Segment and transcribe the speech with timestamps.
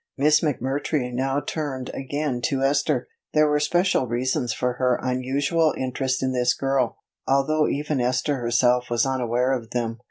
[0.17, 6.23] Miss McMurtry now turned again to Esther; there were special reasons for her unusual interest
[6.23, 9.99] in this girl, although even Esther herself was unaware of them.